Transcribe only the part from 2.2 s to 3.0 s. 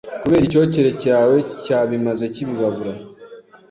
kibibabura.